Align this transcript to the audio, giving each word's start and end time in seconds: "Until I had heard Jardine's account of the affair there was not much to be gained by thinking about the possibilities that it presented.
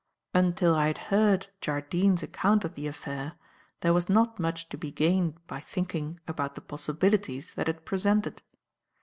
"Until 0.33 0.73
I 0.73 0.87
had 0.87 0.97
heard 1.13 1.45
Jardine's 1.61 2.23
account 2.23 2.65
of 2.65 2.73
the 2.73 2.87
affair 2.87 3.33
there 3.81 3.93
was 3.93 4.09
not 4.09 4.39
much 4.39 4.67
to 4.69 4.75
be 4.79 4.89
gained 4.91 5.37
by 5.45 5.59
thinking 5.59 6.19
about 6.27 6.55
the 6.55 6.61
possibilities 6.61 7.53
that 7.53 7.69
it 7.69 7.85
presented. 7.85 8.41